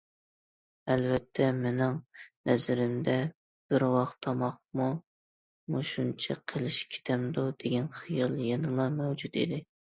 ئەلۋەتتە 0.93 1.49
مېنىڭ 1.65 1.99
نەزىرىمدە 2.51 3.15
بىر 3.75 3.87
ۋاق 3.97 4.15
تاماققىمۇ 4.27 4.89
مۇشۇنچە 5.77 6.41
قىلىش 6.55 6.83
كېتەمدۇ 6.97 7.47
دېگەن 7.65 7.89
خىيال 8.03 8.37
يەنىلا 8.51 8.93
مەۋجۇت 9.01 9.43
ئىدى. 9.45 9.65